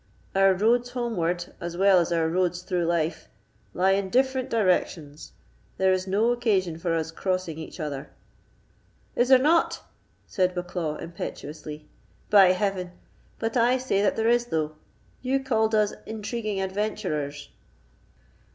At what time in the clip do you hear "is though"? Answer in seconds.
14.27-14.73